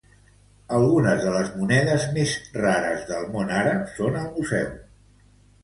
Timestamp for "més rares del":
2.17-3.29